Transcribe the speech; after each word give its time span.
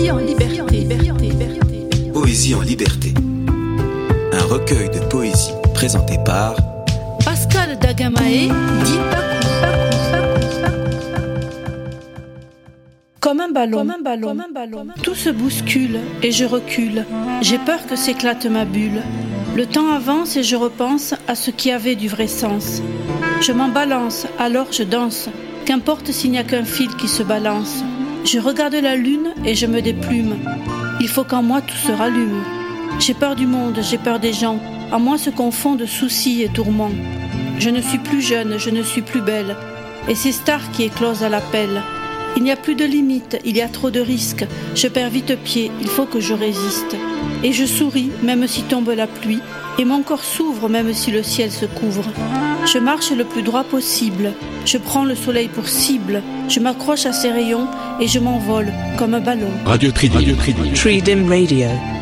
Poésie 0.00 0.12
en 0.12 0.18
liberté. 0.18 0.88
Poésie 2.14 2.54
en 2.54 2.62
liberté. 2.62 3.12
Un 4.32 4.44
recueil 4.44 4.88
de 4.88 4.98
poésie 5.10 5.52
présenté 5.74 6.16
par 6.24 6.56
Pascal 7.22 7.78
Dagamae, 7.78 8.48
dit 8.82 8.98
Comme 13.20 13.40
un 13.40 13.50
ballon, 13.50 13.76
comme 13.76 13.90
un 13.90 14.00
ballon, 14.00 14.28
comme 14.28 14.40
un 14.40 14.50
ballon. 14.50 14.86
Tout 15.02 15.14
se 15.14 15.28
bouscule 15.28 16.00
et 16.22 16.32
je 16.32 16.46
recule. 16.46 17.04
J'ai 17.42 17.58
peur 17.58 17.86
que 17.86 17.94
s'éclate 17.94 18.46
ma 18.46 18.64
bulle. 18.64 19.02
Le 19.54 19.66
temps 19.66 19.92
avance 19.92 20.34
et 20.38 20.42
je 20.42 20.56
repense 20.56 21.14
à 21.28 21.34
ce 21.34 21.50
qui 21.50 21.70
avait 21.70 21.94
du 21.94 22.08
vrai 22.08 22.26
sens. 22.26 22.80
Je 23.42 23.52
m'en 23.52 23.68
balance, 23.68 24.26
alors 24.38 24.72
je 24.72 24.82
danse. 24.82 25.28
Qu'importe 25.66 26.10
s'il 26.10 26.30
n'y 26.30 26.38
a 26.38 26.44
qu'un 26.44 26.64
fil 26.64 26.88
qui 26.96 27.06
se 27.06 27.22
balance. 27.22 27.84
Je 28.24 28.38
regarde 28.38 28.74
la 28.74 28.96
lune 28.96 29.32
et 29.44 29.54
je 29.54 29.66
me 29.66 29.80
déplume. 29.80 30.36
Il 31.00 31.08
faut 31.08 31.24
qu'en 31.24 31.42
moi 31.42 31.60
tout 31.60 31.76
se 31.76 31.90
rallume. 31.90 32.42
J'ai 32.98 33.14
peur 33.14 33.34
du 33.34 33.46
monde, 33.46 33.78
j'ai 33.82 33.98
peur 33.98 34.20
des 34.20 34.32
gens. 34.32 34.60
En 34.92 35.00
moi 35.00 35.18
se 35.18 35.30
confondent 35.30 35.86
soucis 35.86 36.42
et 36.42 36.48
tourments. 36.48 36.90
Je 37.58 37.70
ne 37.70 37.80
suis 37.80 37.98
plus 37.98 38.20
jeune, 38.20 38.58
je 38.58 38.70
ne 38.70 38.82
suis 38.82 39.02
plus 39.02 39.22
belle. 39.22 39.56
Et 40.08 40.14
c'est 40.14 40.32
stars 40.32 40.70
qui 40.72 40.84
éclosent 40.84 41.22
à 41.22 41.28
l'appel. 41.28 41.82
Il 42.36 42.42
n'y 42.42 42.52
a 42.52 42.56
plus 42.56 42.74
de 42.74 42.84
limites, 42.84 43.38
il 43.44 43.56
y 43.56 43.62
a 43.62 43.68
trop 43.68 43.90
de 43.90 44.00
risques. 44.00 44.46
Je 44.74 44.88
perds 44.88 45.10
vite 45.10 45.36
pied, 45.42 45.70
il 45.80 45.88
faut 45.88 46.06
que 46.06 46.20
je 46.20 46.32
résiste. 46.32 46.96
Et 47.42 47.52
je 47.52 47.64
souris, 47.66 48.10
même 48.22 48.46
si 48.46 48.62
tombe 48.62 48.90
la 48.90 49.06
pluie, 49.06 49.40
et 49.78 49.84
mon 49.84 50.02
corps 50.02 50.24
s'ouvre, 50.24 50.68
même 50.68 50.92
si 50.92 51.10
le 51.10 51.22
ciel 51.22 51.50
se 51.50 51.66
couvre. 51.66 52.04
Je 52.66 52.78
marche 52.78 53.10
le 53.10 53.24
plus 53.24 53.42
droit 53.42 53.64
possible, 53.64 54.32
je 54.64 54.78
prends 54.78 55.04
le 55.04 55.14
soleil 55.14 55.48
pour 55.48 55.68
cible, 55.68 56.22
je 56.48 56.60
m'accroche 56.60 57.06
à 57.06 57.12
ses 57.12 57.30
rayons 57.30 57.66
et 58.00 58.06
je 58.06 58.18
m'envole 58.18 58.72
comme 58.98 59.14
un 59.14 59.20
ballon. 59.20 59.50
Radio 59.64 59.90
Tridim. 59.90 60.18
Radio 60.18 60.36
Tridim 60.74 61.28
Radio. 61.28 61.99